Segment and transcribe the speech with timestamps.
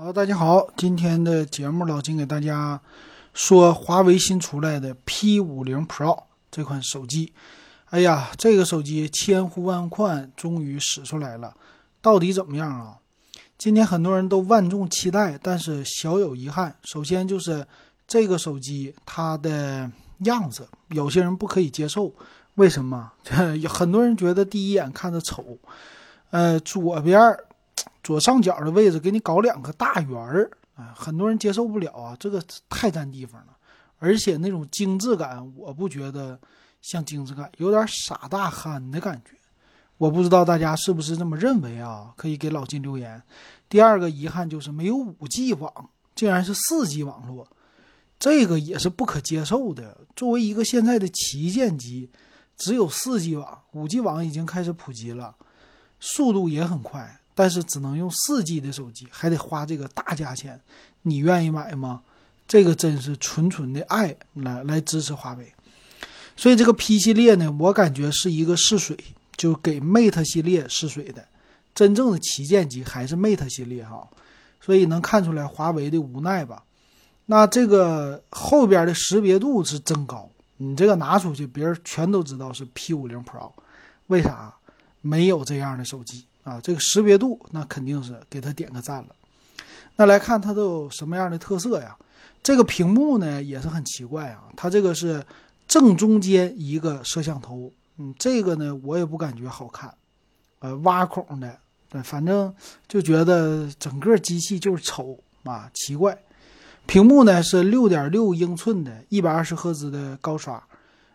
[0.00, 2.80] 好，大家好，今天的节目老金给大家
[3.34, 7.32] 说华为新出来的 P 五零 Pro 这款手机。
[7.86, 11.52] 哎呀，这个手机千呼万唤，终于使出来了，
[12.00, 12.98] 到底怎么样啊？
[13.58, 16.76] 今天很多人都万众期待，但是小有遗憾。
[16.84, 17.66] 首先就是
[18.06, 22.14] 这个手机它的样子，有些人不可以接受。
[22.54, 23.10] 为什么？
[23.68, 25.58] 很多人觉得第一眼看着丑。
[26.30, 27.36] 呃，左边
[28.08, 33.48] 左上角的位置给你搞两个大圆儿啊，很多人接受不了啊，这个太占地方了。
[33.98, 36.40] 而且那种精致感，我不觉得。
[36.80, 39.32] 像精致感有点傻大憨的感觉，
[39.98, 42.14] 我不知道大家是不是这么认为啊？
[42.16, 43.20] 可以给老金留言。
[43.68, 47.46] 第二个遗憾就是没有五 G 网，竟然是四 G 网络，
[48.18, 49.98] 这个也是不可接受的。
[50.16, 52.10] 作为一个现在的旗舰机，
[52.56, 55.34] 只有四 G 网，五 G 网已经开始普及了，
[55.98, 60.60] 速度也很快，但是只能用四 G 的手机，还得花这个大价钱，
[61.02, 62.02] 你愿意买吗？
[62.48, 65.52] 这个真是纯纯的爱来来支持华为。
[66.36, 68.98] 所以这个 P 系列呢，我感觉是一个试水，
[69.36, 71.24] 就给 Mate 系列试水的。
[71.76, 74.08] 真正的旗舰机还是 Mate 系列哈，
[74.60, 76.64] 所以能看出来华为的无奈吧。
[77.26, 83.52] 那这个后边的识别度是真高，你这个拿出去，别人全都知道是 P50 Pro。
[84.08, 84.52] 为啥？
[85.00, 86.60] 没有这样的手机啊！
[86.62, 89.08] 这个识别度那肯定是给他点个赞了。
[89.96, 91.96] 那来看它都有什么样的特色呀？
[92.42, 95.24] 这个屏幕呢也是很奇怪啊，它这个是。
[95.68, 99.94] 正中间一个摄像头，嗯，这个呢我也不感觉好看，
[100.60, 101.58] 呃，挖孔的，
[101.90, 102.50] 对，反正
[102.88, 106.18] 就觉得整个机器就是丑啊，奇怪。
[106.86, 110.54] 屏幕呢是六点六英寸的，一百二十赫兹的高刷，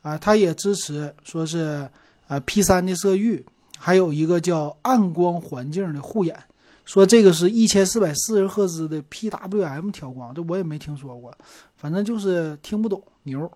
[0.00, 1.86] 啊，它也支持说是
[2.28, 3.44] 呃 P 三的色域，
[3.78, 6.36] 还有一个叫暗光环境的护眼，
[6.84, 11.32] 说这个是一千四百四十赫兹的 PWM 调光，这我也没听说过，
[11.76, 13.50] 反正就是听不懂牛。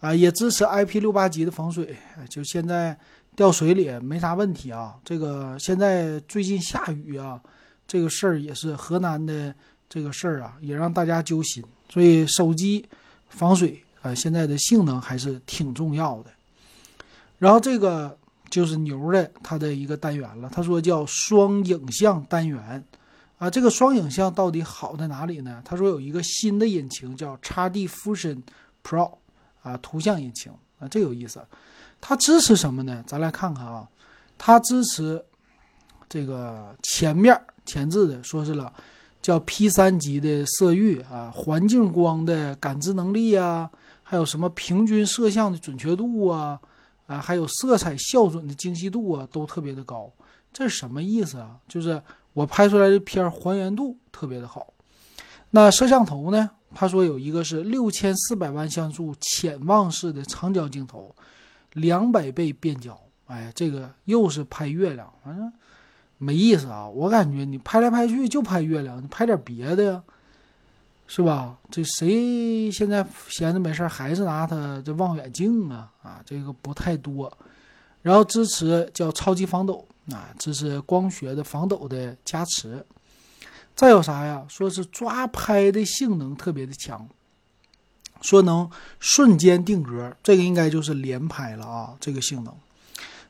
[0.00, 1.96] 啊，也支持 IP 六八级的防水，
[2.28, 2.94] 就现在
[3.34, 4.94] 掉水里没啥问题啊。
[5.02, 7.40] 这个现在最近下雨啊，
[7.88, 9.54] 这个事儿也是河南的
[9.88, 11.64] 这个事儿啊，也让大家揪心。
[11.88, 12.84] 所以手机
[13.30, 16.30] 防水啊，现在的性能还是挺重要的。
[17.38, 18.14] 然后这个
[18.54, 22.84] 就是牛的它的一个单元了，他说叫双影像单元
[23.38, 23.50] 啊。
[23.50, 25.60] 这个双影像到底好在哪里呢？
[25.64, 28.42] 他说有一个新的引擎叫 XD Fusion
[28.84, 29.10] Pro。
[29.62, 31.42] 啊，图像引擎啊，这有意思。
[31.98, 33.02] 它支持什么呢？
[33.06, 33.88] 咱来看看啊，
[34.36, 35.24] 它支持
[36.06, 38.70] 这个前面前置的，说是了，
[39.22, 43.70] 叫 P 三级的色域啊，环境光的感知能力啊，
[44.02, 46.60] 还有什么平均摄像的准确度啊，
[47.06, 50.10] 啊，还有色彩校准的精细度啊，都特别的高。
[50.52, 51.56] 这是什么意思啊？
[51.66, 52.00] 就是
[52.32, 54.72] 我拍出来的片还原度特别的好。
[55.50, 56.50] 那摄像头呢？
[56.74, 61.14] 他说有一个是六千四百万像素潜望式的长焦镜头，
[61.74, 62.98] 两百倍变焦。
[63.26, 65.52] 哎，这个又是拍月亮，反正
[66.18, 66.88] 没意思啊。
[66.88, 70.02] 我感觉你拍来拍去就拍月亮，你拍点别的呀，
[71.06, 71.56] 是吧？
[71.70, 75.92] 这谁现在闲着没事还是拿它这望远镜啊？
[76.02, 77.32] 啊，这个不太多。
[78.02, 82.84] 然后支持叫超级防抖啊，支持光学的防抖的加持。
[83.74, 84.44] 再有啥呀？
[84.48, 87.08] 说是抓拍的性能特别的强，
[88.20, 88.70] 说能
[89.00, 91.94] 瞬间定格，这个应该就是连拍了啊。
[92.00, 92.54] 这个性能。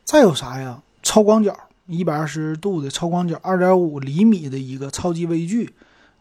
[0.03, 0.81] 再有啥呀？
[1.01, 5.73] 超广角，一百二十度的超广角，二点五厘米的一个超级微距，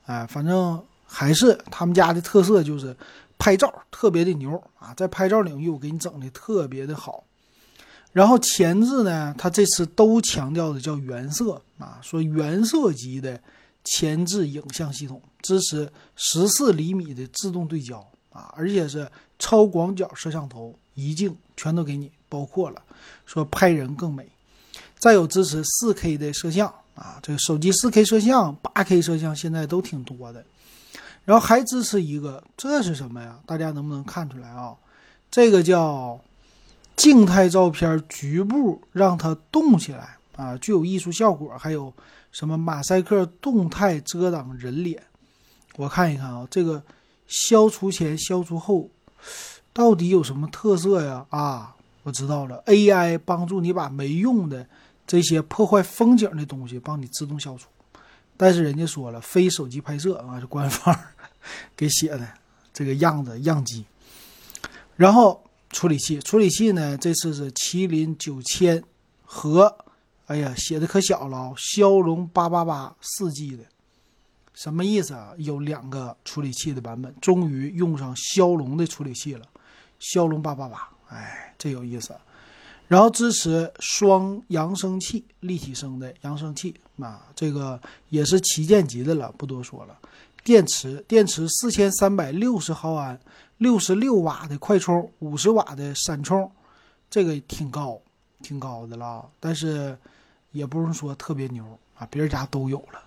[0.07, 2.97] 哎，反正还是他们家的特色，就是
[3.39, 7.25] 拍照特别的牛啊，在拍照领域我给你整的特别的好。
[8.13, 13.41] 然后前置呢，它这次都强调的叫原色啊，说原色级的。
[13.87, 17.99] 前置影像系统支持十四厘米的自动对焦
[18.31, 19.07] 啊，而且是
[19.39, 22.83] 超广角摄像头，一镜全都给你包括了，
[23.27, 24.27] 说拍人更美。
[24.99, 30.43] 再有支持四 K 的摄像啊，这个手机四 K 摄像、八 K 摄像现在都挺多的。
[31.25, 33.39] 然后还支持一个，这是什么呀？
[33.47, 34.75] 大家能不能看出来啊？
[35.31, 36.21] 这个叫
[36.97, 41.93] 静态照片局部让它动起来啊，具有艺术效果，还有。
[42.35, 45.01] 什么马赛克动态遮挡人脸？
[45.77, 46.83] 我看一看啊，这个
[47.29, 48.91] 消除前、消除后
[49.73, 51.25] 到底有什么特色呀？
[51.31, 54.67] 啊，我知道了，AI 帮助你把没用的
[55.07, 57.69] 这些破坏风景的东西帮你自动消除。
[58.37, 60.93] 但是人家说了，非手机拍摄啊，是官方
[61.77, 62.29] 给写的
[62.73, 63.85] 这个样子样机。
[64.97, 68.83] 然后处理器，处理器呢，这次是麒麟九千
[69.23, 69.77] 和。
[70.27, 73.65] 哎呀，写的可小了，骁龙八八八四 G 的，
[74.55, 75.35] 什么意思啊？
[75.37, 79.47] 有两个处理器的版本，终于用上骁龙的处理器了，
[79.99, 82.17] 骁龙八八八，哎，这有意思。
[82.89, 89.99] 然后支持双扬声器，立体声的扬声器啊，这个也是旗舰级的了，不多说了。
[90.45, 93.19] 电池，电池四千三百六十毫安，
[93.57, 96.49] 六十六瓦的快充，五十瓦的闪充，
[97.09, 97.99] 这个挺高，
[98.43, 99.27] 挺高的了。
[99.41, 99.97] 但是
[100.53, 101.65] 也不用说特别牛
[101.99, 103.01] 啊，别人家都有了。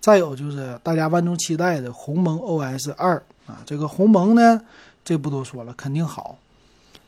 [0.00, 3.16] 再有就是大家万众期待的鸿蒙 OS 二
[3.46, 4.60] 啊，这个鸿蒙呢，
[5.02, 6.36] 这不多说了，肯定好。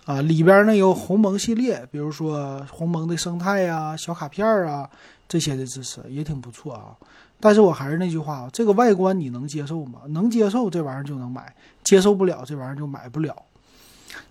[0.07, 4.89] 啊，里边呢有鸿蒙系列，比如说鸿蒙的生态呀、小卡片啊
[5.29, 6.97] 这些的支持也挺不错啊。
[7.41, 10.01] 但是我还是那句话啊，这个外观你能接受吗？
[10.09, 13.37] 能接受这玩意儿就能买，接受不了这玩意儿就买不了。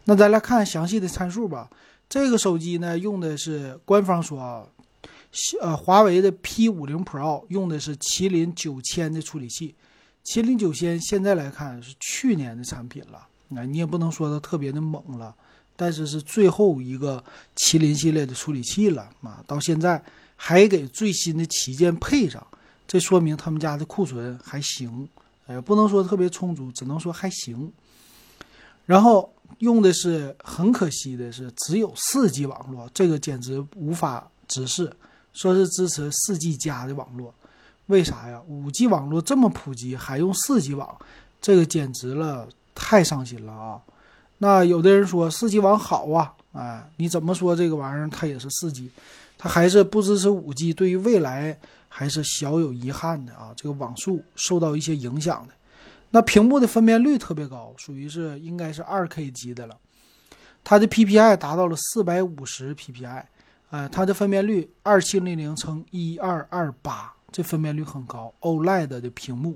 [0.05, 1.69] 那咱来看详细的参数吧。
[2.09, 4.63] 这个手机呢用的是官方说啊，
[5.61, 9.75] 呃，华为的 P 五零 Pro 用的是麒麟九千的处理器。
[10.25, 15.35] 麒麟九千现在来看是去年的产品了，那你也不能说它特别的猛了。
[15.75, 17.23] 但是是最后一个
[17.55, 20.01] 麒麟系列的处理器了啊，到现在
[20.35, 22.45] 还给最新的旗舰配上，
[22.93, 25.09] 这说明他们家的库存还行，
[25.47, 27.73] 哎，不能说特别充足，只能说还行。
[28.85, 34.95] 然后用的是很可惜的是只有四 G 网络，这个简直无法直视，
[35.33, 37.33] 说是支持四 G 加的网络，
[37.87, 38.39] 为啥呀？
[38.47, 40.95] 五 G 网络这么普及还用四 G 网，
[41.41, 43.81] 这个简直了，太伤心了啊！
[44.37, 48.91] 那有的人说四 G 网好啊，哎，你怎么说这个玩意儿它也是四 G，
[49.35, 51.57] 它还是不支持五 G，对于未来
[51.95, 55.53] 还是小有遗憾的啊，这个网速受到一些影响的。
[56.09, 59.77] 那屏幕的分辨率特别高，属于是应该是二 K 级的了，
[60.63, 63.23] 它的 PPI 达到了四百五十 PPI，
[63.69, 69.55] 呃，它的分辨率二七零零乘一二二八，这分辨率很高，OLED 的屏幕。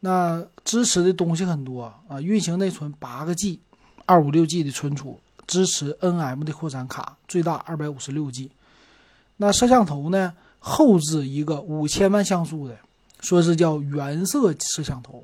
[0.00, 3.60] 那支持的东西很多啊，运行内存八个 G，
[4.04, 8.50] 二五六 G 的存储，支持 NM 的扩展卡，最大二百五十六 G。
[9.38, 10.34] 那摄像头呢？
[10.66, 12.74] 后置一个五千万像素的，
[13.20, 15.22] 说是叫原色摄像头，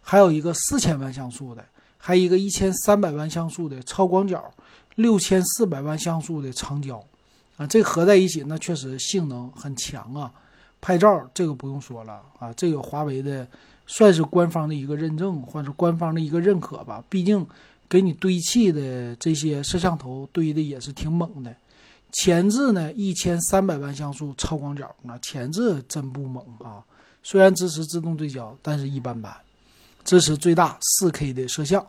[0.00, 1.64] 还有一个四千万像素的，
[1.96, 4.52] 还有一个一千三百万像素的超广角，
[4.96, 7.00] 六千四百万像素的长焦，
[7.56, 10.32] 啊，这合在一起，那确实性能很强啊。
[10.80, 13.46] 拍照这个不用说了啊，这个华为的。
[13.92, 17.02] 算是官方的一个认证，或者官方的一个认可吧。
[17.08, 17.44] 毕竟
[17.88, 21.52] 给你堆砌的这些摄像头堆的也是挺猛的。
[22.12, 26.82] 前置呢，一千三百万像素超广角，那前置真不猛啊。
[27.22, 29.34] 虽然支持自动对焦，但是一般般。
[30.04, 31.86] 支持最大四 K 的摄像。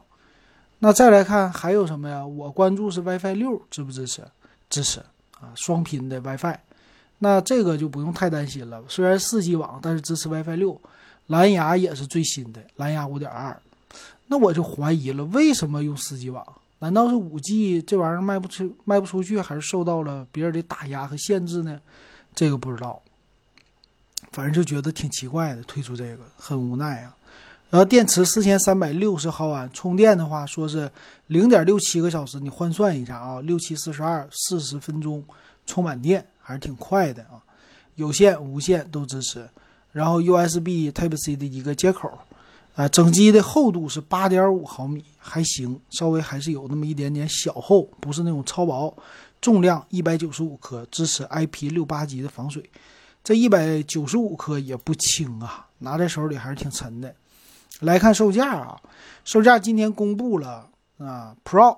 [0.80, 2.26] 那再来看还有什么呀？
[2.26, 4.24] 我关注是 WiFi 六支不支持？
[4.70, 5.00] 支持
[5.40, 6.58] 啊，双频的 WiFi。
[7.20, 8.84] 那这个就不用太担心了。
[8.88, 10.80] 虽然四 G 网，但是支持 WiFi 六。
[11.28, 13.58] 蓝牙也是最新的，蓝牙五点二，
[14.28, 16.46] 那我就怀疑了，为什么用四 G 网？
[16.82, 21.80] 难道是五 G 这玩意儿卖不出卖不出去，还是受到了别人的打压和限制呢？
[22.34, 23.00] 这个不知道，
[24.32, 27.16] 反正就觉得挺奇怪的，推出这个很无奈啊。
[27.70, 30.92] 然后电池四千三百六十毫安，充电的话说是
[31.28, 35.24] 零点六七个小时，你换算一下啊，六七四十二，四十分钟
[35.66, 37.40] 充满电，还是挺快的啊。
[37.96, 39.48] 有线、无线都支持。
[39.92, 42.12] 然后 USB Type C 的一个接口，
[42.76, 48.96] 啊，整机的厚度是八点五毫米，还行，稍微还是有那么一点点小厚，不是那种超薄。
[49.42, 52.64] 重量一百九十五克，支持 IP 六八级的防水。
[53.24, 57.14] 这一百九十五克也不轻啊，拿在手里还是挺沉的。
[57.82, 58.80] 来看售价啊，
[59.26, 61.78] 售价今天公布了啊，Pro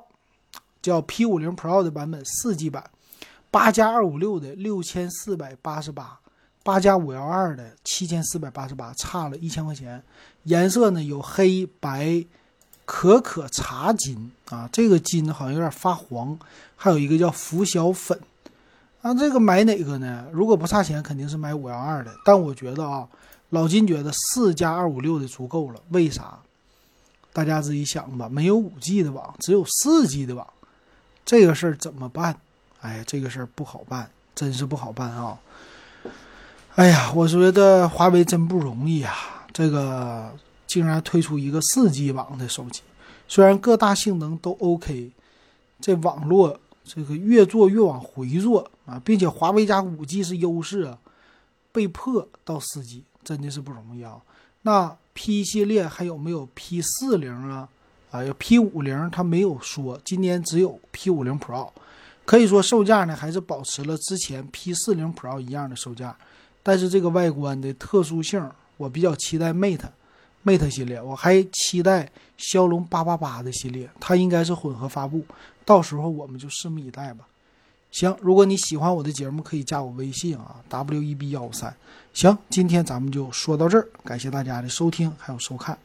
[0.82, 2.84] 叫 P 五零 Pro 的版本四 G 版，
[3.50, 6.20] 八加二五六的六千四百八十八。
[6.64, 10.02] 八加五幺二的七千四百八十八，差了一千块钱。
[10.44, 12.26] 颜色呢有黑白、
[12.86, 16.38] 可可茶金啊，这个金好像有点发黄。
[16.76, 18.20] 还有一个叫拂晓粉
[19.02, 20.26] 啊，这个买哪个呢？
[20.32, 22.14] 如果不差钱，肯定是买五幺二的。
[22.26, 23.08] 但我觉得啊，
[23.50, 25.82] 老金觉得四加二五六的足够了。
[25.90, 26.40] 为啥？
[27.34, 28.30] 大家自己想吧。
[28.30, 30.48] 没有五 G 的网，只有四 G 的网，
[31.26, 32.38] 这个事儿怎么办？
[32.82, 35.38] 哎，这个事儿不好办，真是不好办啊。
[36.76, 39.46] 哎呀，我觉得华为真不容易啊！
[39.54, 40.34] 这个
[40.66, 42.82] 竟然推出一个四 G 网的手机，
[43.28, 45.12] 虽然各大性能都 OK，
[45.80, 50.98] 这网络这个越做越往回做啊，并且华为家五 G 是优势啊，
[51.72, 54.18] 被迫到四 G 真的是不容易啊。
[54.64, 57.70] 那 P 系列还有没有 P 四零啊？
[58.10, 61.70] 啊，有 P 五零，它没有说，今年只有 P 五零 Pro，
[62.26, 66.18] 可以说售价呢还是保持了之前 P 四零 Pro 一样的售价。
[66.64, 68.42] 但是这个外观的特殊性，
[68.78, 68.90] 我。
[68.90, 75.26] 比较期待 Mate，Mate 系列，我还期待骁龙八八八的系列，它应该是混合发布，
[75.66, 77.26] 到时候我们就拭目以待吧。
[77.92, 81.76] 行，如果你喜欢我的节目，可以加我微信啊，W E B 幺五三。
[82.14, 85.78] 行，今天咱们就说到这儿，感谢大家的收听还有收看。